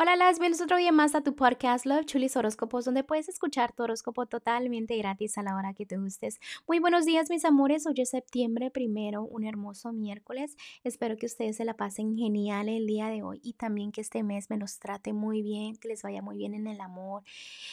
Hola, 0.00 0.14
las 0.14 0.38
bienvenidos 0.38 0.60
otro 0.60 0.76
día 0.76 0.92
más 0.92 1.16
a 1.16 1.22
tu 1.22 1.34
podcast 1.34 1.84
Love 1.84 2.06
Chulis 2.06 2.36
Horóscopos, 2.36 2.84
donde 2.84 3.02
puedes 3.02 3.28
escuchar 3.28 3.72
tu 3.72 3.82
horóscopo 3.82 4.26
totalmente 4.26 4.96
gratis 4.96 5.36
a 5.38 5.42
la 5.42 5.56
hora 5.56 5.74
que 5.74 5.86
te 5.86 5.96
gustes. 5.96 6.38
Muy 6.68 6.78
buenos 6.78 7.04
días, 7.04 7.30
mis 7.30 7.44
amores. 7.44 7.84
Hoy 7.84 7.94
es 7.96 8.10
septiembre 8.10 8.70
primero, 8.70 9.24
un 9.24 9.44
hermoso 9.44 9.92
miércoles. 9.92 10.56
Espero 10.84 11.16
que 11.16 11.26
ustedes 11.26 11.56
se 11.56 11.64
la 11.64 11.74
pasen 11.74 12.16
genial 12.16 12.68
el 12.68 12.86
día 12.86 13.08
de 13.08 13.24
hoy 13.24 13.40
y 13.42 13.54
también 13.54 13.90
que 13.90 14.00
este 14.00 14.22
mes 14.22 14.50
me 14.50 14.56
los 14.56 14.78
trate 14.78 15.12
muy 15.12 15.42
bien, 15.42 15.74
que 15.74 15.88
les 15.88 16.04
vaya 16.04 16.22
muy 16.22 16.36
bien 16.36 16.54
en 16.54 16.68
el 16.68 16.80
amor, 16.80 17.24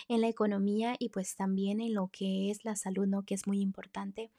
en 0.07 0.21
la 0.21 0.27
economía 0.27 0.95
y 0.97 1.09
pues 1.09 1.35
también 1.35 1.79
en 1.79 1.93
lo 1.93 2.07
que 2.07 2.49
es 2.49 2.65
la 2.65 2.75
salud, 2.75 3.05
¿no? 3.05 3.21
Que 3.21 3.35
es 3.35 3.45
muy 3.45 3.61
importante. 3.61 4.31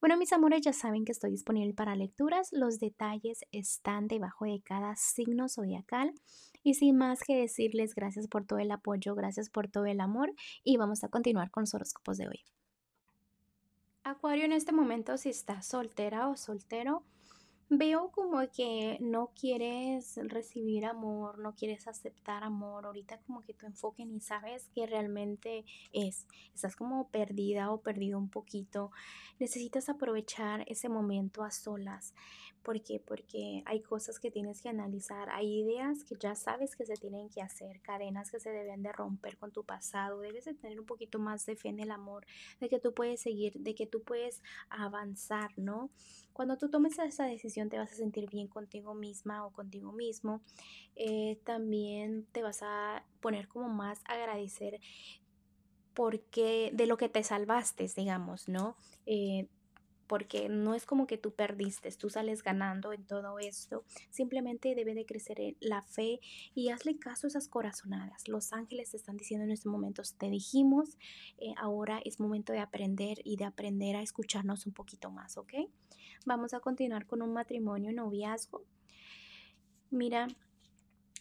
Bueno, 0.00 0.16
mis 0.16 0.32
amores, 0.32 0.62
ya 0.62 0.72
saben 0.72 1.04
que 1.04 1.12
estoy 1.12 1.32
disponible 1.32 1.74
para 1.74 1.94
lecturas. 1.94 2.54
Los 2.54 2.78
detalles 2.80 3.44
están 3.52 4.08
debajo 4.08 4.46
de 4.46 4.62
cada 4.62 4.96
signo 4.96 5.50
zodiacal. 5.50 6.14
Y 6.66 6.72
sin 6.72 6.96
más 6.96 7.22
que 7.22 7.33
decirles, 7.36 7.94
gracias 7.94 8.28
por 8.28 8.44
todo 8.44 8.58
el 8.58 8.70
apoyo, 8.70 9.14
gracias 9.14 9.50
por 9.50 9.68
todo 9.68 9.86
el 9.86 10.00
amor 10.00 10.32
y 10.62 10.76
vamos 10.76 11.04
a 11.04 11.08
continuar 11.08 11.50
con 11.50 11.62
los 11.62 11.74
horóscopos 11.74 12.18
de 12.18 12.28
hoy. 12.28 12.40
Acuario 14.02 14.44
en 14.44 14.52
este 14.52 14.72
momento, 14.72 15.16
si 15.16 15.30
estás 15.30 15.66
soltera 15.66 16.28
o 16.28 16.36
soltero, 16.36 17.02
veo 17.68 18.10
como 18.10 18.40
que 18.50 18.98
no 19.00 19.30
quieres 19.38 20.16
recibir 20.16 20.84
amor, 20.84 21.38
no 21.38 21.54
quieres 21.54 21.88
aceptar 21.88 22.44
amor, 22.44 22.86
ahorita 22.86 23.18
como 23.26 23.42
que 23.42 23.54
tu 23.54 23.66
enfoque 23.66 24.04
ni 24.04 24.20
sabes 24.20 24.68
qué 24.74 24.86
realmente 24.86 25.64
es, 25.92 26.26
estás 26.54 26.76
como 26.76 27.08
perdida 27.08 27.70
o 27.70 27.80
perdido 27.80 28.18
un 28.18 28.28
poquito, 28.28 28.90
necesitas 29.38 29.88
aprovechar 29.88 30.64
ese 30.68 30.88
momento 30.88 31.42
a 31.42 31.50
solas. 31.50 32.14
¿Por 32.64 32.82
qué? 32.82 32.98
Porque 32.98 33.62
hay 33.66 33.82
cosas 33.82 34.18
que 34.18 34.30
tienes 34.30 34.62
que 34.62 34.70
analizar, 34.70 35.28
hay 35.28 35.60
ideas 35.60 36.02
que 36.02 36.16
ya 36.18 36.34
sabes 36.34 36.74
que 36.74 36.86
se 36.86 36.94
tienen 36.94 37.28
que 37.28 37.42
hacer, 37.42 37.82
cadenas 37.82 38.30
que 38.30 38.40
se 38.40 38.48
deben 38.48 38.82
de 38.82 38.90
romper 38.90 39.36
con 39.36 39.52
tu 39.52 39.64
pasado, 39.64 40.20
debes 40.20 40.46
de 40.46 40.54
tener 40.54 40.80
un 40.80 40.86
poquito 40.86 41.18
más 41.18 41.44
de 41.44 41.56
fe 41.56 41.68
en 41.68 41.80
el 41.80 41.90
amor, 41.90 42.24
de 42.60 42.70
que 42.70 42.80
tú 42.80 42.94
puedes 42.94 43.20
seguir, 43.20 43.52
de 43.60 43.74
que 43.74 43.86
tú 43.86 44.02
puedes 44.02 44.42
avanzar, 44.70 45.50
¿no? 45.58 45.90
Cuando 46.32 46.56
tú 46.56 46.70
tomes 46.70 46.98
esa 46.98 47.26
decisión 47.26 47.53
te 47.68 47.78
vas 47.78 47.92
a 47.92 47.96
sentir 47.96 48.28
bien 48.28 48.48
contigo 48.48 48.94
misma 48.94 49.46
o 49.46 49.52
contigo 49.52 49.92
mismo, 49.92 50.42
eh, 50.96 51.38
también 51.44 52.26
te 52.32 52.42
vas 52.42 52.62
a 52.62 53.04
poner 53.20 53.48
como 53.48 53.68
más 53.68 54.00
agradecer 54.04 54.80
porque 55.94 56.70
de 56.74 56.86
lo 56.86 56.96
que 56.96 57.08
te 57.08 57.22
salvaste, 57.22 57.88
digamos, 57.96 58.48
¿no? 58.48 58.76
Eh, 59.06 59.48
porque 60.06 60.48
no 60.48 60.74
es 60.74 60.84
como 60.84 61.06
que 61.06 61.18
tú 61.18 61.32
perdiste, 61.32 61.90
tú 61.92 62.10
sales 62.10 62.42
ganando 62.42 62.92
en 62.92 63.04
todo 63.04 63.38
esto, 63.38 63.84
simplemente 64.10 64.74
debe 64.74 64.94
de 64.94 65.06
crecer 65.06 65.56
la 65.60 65.82
fe 65.82 66.20
y 66.54 66.68
hazle 66.68 66.98
caso 66.98 67.26
a 67.26 67.28
esas 67.28 67.48
corazonadas. 67.48 68.28
Los 68.28 68.52
ángeles 68.52 68.90
te 68.90 68.96
están 68.96 69.16
diciendo 69.16 69.44
en 69.44 69.50
estos 69.50 69.72
momentos, 69.72 70.14
te 70.14 70.28
dijimos, 70.28 70.98
eh, 71.38 71.54
ahora 71.56 72.00
es 72.04 72.20
momento 72.20 72.52
de 72.52 72.60
aprender 72.60 73.18
y 73.24 73.36
de 73.36 73.44
aprender 73.44 73.96
a 73.96 74.02
escucharnos 74.02 74.66
un 74.66 74.72
poquito 74.72 75.10
más, 75.10 75.36
¿ok? 75.36 75.54
Vamos 76.26 76.54
a 76.54 76.60
continuar 76.60 77.06
con 77.06 77.20
un 77.20 77.34
matrimonio, 77.34 77.92
noviazgo. 77.92 78.64
Mira, 79.90 80.26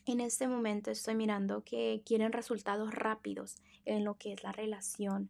en 0.06 0.22
este 0.22 0.48
momento 0.48 0.92
estoy 0.92 1.16
mirando 1.16 1.64
que 1.66 2.02
quieren 2.06 2.32
resultados 2.32 2.94
rápidos 2.94 3.58
en 3.84 4.06
lo 4.06 4.18
que 4.18 4.32
es 4.32 4.44
la 4.44 4.54
relación. 4.54 5.30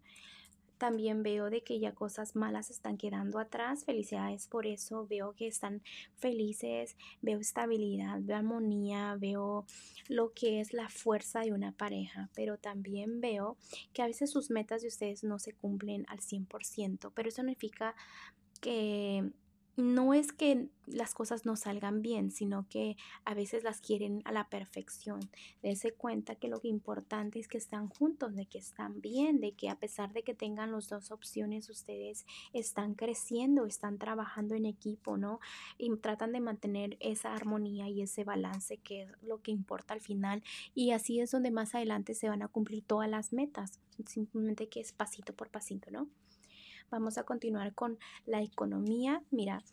También 0.78 1.24
veo 1.24 1.50
de 1.50 1.64
que 1.64 1.80
ya 1.80 1.94
cosas 1.94 2.36
malas 2.36 2.70
están 2.70 2.98
quedando 2.98 3.40
atrás. 3.40 3.84
Felicidades 3.86 4.48
por 4.48 4.68
eso. 4.68 5.08
Veo 5.08 5.34
que 5.34 5.48
están 5.48 5.82
felices, 6.18 6.96
veo 7.22 7.40
estabilidad, 7.40 8.20
veo 8.22 8.38
armonía, 8.38 9.16
veo 9.20 9.66
lo 10.08 10.34
que 10.34 10.60
es 10.60 10.74
la 10.74 10.90
fuerza 10.90 11.40
de 11.40 11.54
una 11.54 11.72
pareja. 11.72 12.30
Pero 12.36 12.58
también 12.58 13.22
veo 13.22 13.58
que 13.92 14.04
a 14.04 14.08
veces 14.08 14.30
sus 14.30 14.52
metas 14.52 14.84
de 14.84 14.90
ustedes 14.90 15.24
no 15.24 15.40
se 15.40 15.54
cumplen 15.54 16.06
al 16.10 16.20
100%. 16.20 17.12
Pero 17.16 17.30
eso 17.30 17.38
significa 17.38 17.96
que 18.60 19.32
no 19.76 20.14
es 20.14 20.32
que 20.32 20.68
las 20.86 21.14
cosas 21.14 21.46
no 21.46 21.56
salgan 21.56 22.02
bien, 22.02 22.30
sino 22.30 22.68
que 22.70 22.98
a 23.26 23.34
veces 23.34 23.64
las 23.64 23.80
quieren 23.82 24.22
a 24.26 24.32
la 24.32 24.50
perfección. 24.50 25.20
Dese 25.62 25.94
cuenta 25.94 26.36
que 26.36 26.50
lo 26.50 26.60
importante 26.64 27.40
es 27.40 27.48
que 27.48 27.58
están 27.58 27.88
juntos, 27.88 28.36
de 28.36 28.46
que 28.46 28.60
están 28.60 29.02
bien, 29.02 29.40
de 29.40 29.54
que 29.54 29.70
a 29.70 29.80
pesar 29.80 30.14
de 30.14 30.24
que 30.24 30.36
tengan 30.36 30.72
las 30.72 30.90
dos 30.90 31.10
opciones, 31.12 31.70
ustedes 31.70 32.26
están 32.52 32.94
creciendo, 32.94 33.66
están 33.66 33.98
trabajando 33.98 34.56
en 34.56 34.66
equipo, 34.66 35.18
¿no? 35.18 35.40
Y 35.78 35.96
tratan 35.98 36.34
de 36.34 36.42
mantener 36.42 36.98
esa 37.00 37.34
armonía 37.34 37.88
y 37.90 38.02
ese 38.02 38.24
balance 38.24 38.78
que 38.78 39.04
es 39.04 39.10
lo 39.22 39.42
que 39.42 39.52
importa 39.52 39.94
al 39.94 40.02
final. 40.02 40.44
Y 40.76 40.92
así 40.92 41.20
es 41.20 41.32
donde 41.32 41.52
más 41.52 41.74
adelante 41.74 42.14
se 42.14 42.30
van 42.30 42.42
a 42.44 42.48
cumplir 42.48 42.84
todas 42.84 43.10
las 43.10 43.34
metas, 43.34 43.80
simplemente 44.06 44.68
que 44.68 44.82
es 44.82 44.92
pasito 44.92 45.34
por 45.34 45.50
pasito, 45.50 45.90
¿no? 45.90 46.08
Vamos 46.94 47.18
a 47.18 47.24
continuar 47.24 47.74
con 47.74 47.98
la 48.28 48.44
economía. 48.44 49.24
Mira, 49.32 49.64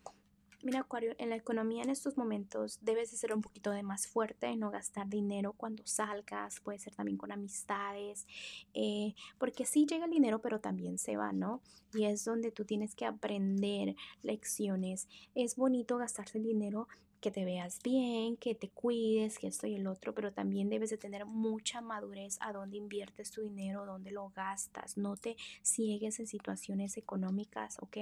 Mira, 0.62 0.80
Acuario, 0.80 1.14
en 1.18 1.28
la 1.28 1.36
economía 1.36 1.82
en 1.82 1.90
estos 1.90 2.16
momentos 2.16 2.78
debes 2.80 3.10
de 3.10 3.18
ser 3.18 3.34
un 3.34 3.42
poquito 3.42 3.70
de 3.72 3.82
más 3.82 4.06
fuerte, 4.06 4.56
no 4.56 4.70
gastar 4.70 5.06
dinero 5.06 5.52
cuando 5.54 5.86
salgas, 5.86 6.60
puede 6.60 6.78
ser 6.78 6.94
también 6.94 7.18
con 7.18 7.30
amistades, 7.30 8.26
eh, 8.72 9.14
porque 9.38 9.66
sí 9.66 9.86
llega 9.86 10.06
el 10.06 10.10
dinero, 10.10 10.40
pero 10.40 10.60
también 10.60 10.96
se 10.96 11.16
va, 11.18 11.32
¿no? 11.32 11.60
Y 11.94 12.04
es 12.04 12.24
donde 12.24 12.52
tú 12.52 12.64
tienes 12.64 12.94
que 12.94 13.04
aprender 13.04 13.96
lecciones. 14.22 15.06
Es 15.34 15.56
bonito 15.56 15.98
gastarse 15.98 16.38
el 16.38 16.44
dinero, 16.44 16.88
que 17.20 17.30
te 17.30 17.44
veas 17.44 17.80
bien, 17.82 18.36
que 18.36 18.54
te 18.54 18.68
cuides, 18.68 19.38
que 19.38 19.46
esto 19.46 19.66
y 19.66 19.74
el 19.74 19.86
otro, 19.86 20.14
pero 20.14 20.32
también 20.32 20.68
debes 20.68 20.90
de 20.90 20.98
tener 20.98 21.26
mucha 21.26 21.80
madurez 21.80 22.38
a 22.40 22.52
dónde 22.52 22.78
inviertes 22.78 23.30
tu 23.30 23.42
dinero, 23.42 23.86
dónde 23.86 24.10
lo 24.10 24.30
gastas, 24.30 24.96
no 24.96 25.16
te 25.16 25.36
ciegues 25.62 26.18
en 26.20 26.26
situaciones 26.26 26.96
económicas, 26.96 27.76
¿ok? 27.80 27.98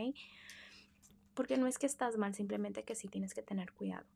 Porque 1.34 1.57
no 1.57 1.67
es 1.67 1.78
que 1.78 1.87
estás 1.87 2.17
mal, 2.17 2.34
simplemente 2.34 2.84
que 2.84 2.95
sí 2.95 3.09
tienes 3.09 3.34
que 3.34 3.43
tener 3.43 3.73
cuidado. 3.73 4.07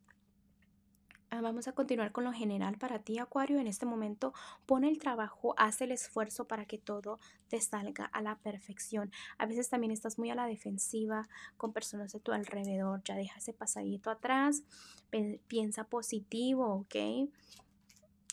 Ah, 1.35 1.41
vamos 1.41 1.67
a 1.67 1.71
continuar 1.71 2.11
con 2.11 2.25
lo 2.25 2.31
general 2.31 2.77
para 2.77 2.99
ti, 2.99 3.17
Acuario. 3.17 3.57
En 3.57 3.65
este 3.65 3.87
momento, 3.87 4.33
pon 4.67 4.83
el 4.83 4.99
trabajo, 4.99 5.55
haz 5.57 5.81
el 5.81 5.91
esfuerzo 5.91 6.45
para 6.45 6.65
que 6.65 6.77
todo 6.77 7.19
te 7.47 7.59
salga 7.59 8.05
a 8.05 8.21
la 8.21 8.37
perfección. 8.37 9.11
A 9.39 9.47
veces 9.47 9.67
también 9.67 9.89
estás 9.89 10.19
muy 10.19 10.29
a 10.29 10.35
la 10.35 10.45
defensiva 10.45 11.27
con 11.57 11.73
personas 11.73 12.13
de 12.13 12.19
tu 12.19 12.33
alrededor. 12.33 13.01
Ya 13.03 13.15
deja 13.15 13.39
ese 13.39 13.51
pasadito 13.51 14.11
atrás, 14.11 14.61
piensa 15.47 15.85
positivo, 15.85 16.71
¿ok? 16.71 17.31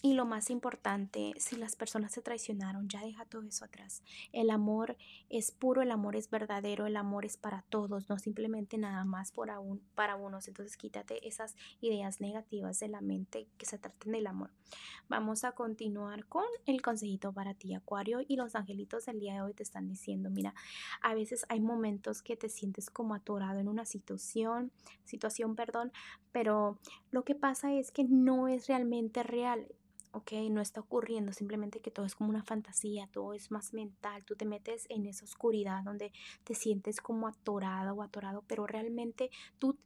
Y 0.03 0.15
lo 0.15 0.25
más 0.25 0.49
importante, 0.49 1.35
si 1.37 1.57
las 1.57 1.77
personas 1.77 2.13
se 2.13 2.23
traicionaron, 2.23 2.89
ya 2.89 3.03
deja 3.03 3.27
todo 3.27 3.43
eso 3.43 3.67
atrás. 3.67 4.03
El 4.33 4.49
amor 4.49 4.97
es 5.29 5.51
puro, 5.51 5.83
el 5.83 5.91
amor 5.91 6.17
es 6.17 6.31
verdadero, 6.31 6.87
el 6.87 6.97
amor 6.97 7.27
es 7.27 7.37
para 7.37 7.63
todos, 7.69 8.09
no 8.09 8.19
simplemente 8.19 8.79
nada 8.79 9.05
más 9.05 9.31
por 9.31 9.51
aún, 9.51 9.83
para 9.95 10.17
unos. 10.17 10.49
Entonces 10.49 10.79
quítate 10.79 11.29
esas 11.29 11.55
ideas 11.83 12.19
negativas 12.23 12.81
de 12.81 12.89
la 12.89 13.03
mente 13.03 13.47
que 13.59 13.67
se 13.67 13.79
traten 13.79 14.13
del 14.13 14.27
amor. 14.27 14.51
Vamos 15.11 15.45
a 15.45 15.53
continuar 15.53 16.25
con 16.25 16.47
el 16.65 16.81
consejito 16.81 17.35
para 17.35 17.53
ti, 17.53 17.75
Acuario, 17.75 18.21
y 18.27 18.37
los 18.37 18.55
angelitos 18.55 19.05
del 19.05 19.21
día 19.21 19.35
de 19.35 19.43
hoy 19.43 19.53
te 19.53 19.65
están 19.65 19.87
diciendo, 19.87 20.31
mira, 20.31 20.55
a 21.03 21.13
veces 21.13 21.45
hay 21.51 21.61
momentos 21.61 22.23
que 22.23 22.37
te 22.37 22.49
sientes 22.49 22.89
como 22.89 23.15
atorado 23.15 23.61
en 23.61 23.69
una 23.69 23.85
situación, 23.85 24.73
situación, 25.05 25.57
perdón, 25.57 25.93
pero 26.33 26.79
lo 27.11 27.23
que 27.23 27.35
pasa 27.35 27.75
es 27.75 27.91
que 27.91 28.05
no 28.05 28.49
es 28.49 28.67
realmente 28.67 29.23
real 29.23 29.67
¿ok? 30.13 30.33
No 30.51 30.61
está 30.61 30.81
ocurriendo, 30.81 31.33
simplemente 31.33 31.81
que 31.81 31.91
todo 31.91 32.07
es 32.07 32.15
como 32.15 32.31
una 32.31 32.43
fantasía, 32.43 33.09
todo 33.13 33.35
es 33.35 33.51
más 33.51 33.73
mental, 33.73 34.25
tú 34.25 34.37
te 34.37 34.45
metes 34.45 34.87
en 34.89 35.07
esa 35.07 35.25
oscuridad 35.25 35.83
donde 35.85 36.13
te 36.45 36.55
sientes 36.55 37.01
como 37.01 37.29
atorada 37.29 37.93
o 37.93 38.03
atorado, 38.03 38.45
pero 38.47 38.67
realmente 38.67 39.31
tú, 39.59 39.79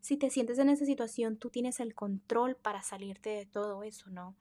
si 0.00 0.16
te 0.16 0.30
sientes 0.30 0.58
en 0.58 0.68
esa 0.68 0.86
situación, 0.86 1.36
tú 1.36 1.50
tienes 1.50 1.80
el 1.80 1.94
control 1.94 2.56
para 2.56 2.82
salirte 2.82 3.30
de 3.30 3.46
todo 3.46 3.82
eso, 3.82 4.10
¿no? 4.10 4.36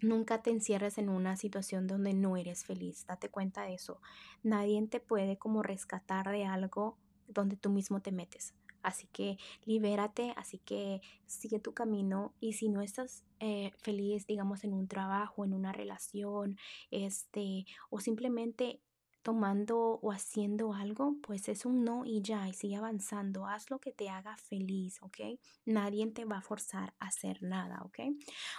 Nunca 0.00 0.42
te 0.42 0.50
encierres 0.50 0.98
en 0.98 1.08
una 1.08 1.36
situación 1.36 1.86
donde 1.86 2.12
no 2.12 2.36
eres 2.36 2.64
feliz, 2.64 3.06
date 3.06 3.28
cuenta 3.28 3.62
de 3.62 3.74
eso. 3.74 4.00
Nadie 4.42 4.84
te 4.88 4.98
puede 4.98 5.36
como 5.38 5.62
rescatar 5.62 6.28
de 6.30 6.44
algo 6.44 6.98
donde 7.28 7.56
tú 7.56 7.70
mismo 7.70 8.00
te 8.00 8.10
metes. 8.10 8.52
Así 8.82 9.06
que 9.08 9.38
libérate, 9.64 10.32
así 10.36 10.58
que 10.58 11.00
sigue 11.26 11.60
tu 11.60 11.72
camino 11.72 12.34
y 12.40 12.54
si 12.54 12.68
no 12.68 12.82
estás 12.82 13.24
eh, 13.40 13.72
feliz, 13.78 14.26
digamos, 14.26 14.64
en 14.64 14.72
un 14.72 14.88
trabajo, 14.88 15.44
en 15.44 15.54
una 15.54 15.72
relación, 15.72 16.56
este, 16.90 17.66
o 17.90 18.00
simplemente 18.00 18.80
tomando 19.22 19.98
o 20.02 20.12
haciendo 20.12 20.74
algo, 20.74 21.16
pues 21.22 21.48
es 21.48 21.64
un 21.64 21.84
no 21.84 22.04
y 22.04 22.22
ya, 22.22 22.48
y 22.48 22.52
sigue 22.52 22.76
avanzando, 22.76 23.46
haz 23.46 23.70
lo 23.70 23.78
que 23.78 23.92
te 23.92 24.08
haga 24.08 24.36
feliz, 24.36 25.00
¿ok? 25.02 25.38
Nadie 25.64 26.06
te 26.08 26.24
va 26.24 26.38
a 26.38 26.42
forzar 26.42 26.92
a 26.98 27.06
hacer 27.06 27.42
nada, 27.42 27.82
¿ok? 27.84 28.00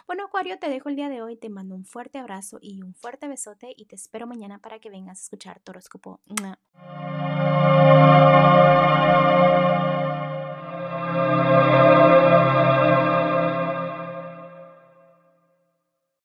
Bueno, 0.07 0.25
Acuario, 0.25 0.57
te 0.59 0.69
dejo 0.69 0.89
el 0.89 0.95
día 0.95 1.09
de 1.09 1.21
hoy, 1.21 1.35
te 1.35 1.49
mando 1.49 1.75
un 1.75 1.85
fuerte 1.85 2.17
abrazo 2.17 2.59
y 2.61 2.81
un 2.81 2.93
fuerte 2.93 3.27
besote 3.27 3.73
y 3.75 3.85
te 3.85 3.95
espero 3.95 4.25
mañana 4.25 4.59
para 4.59 4.79
que 4.79 4.89
vengas 4.89 5.19
a 5.19 5.23
escuchar 5.23 5.59
Toroscopo. 5.59 6.21